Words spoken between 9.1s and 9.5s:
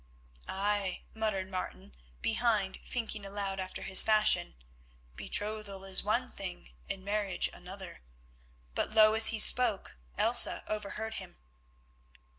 as he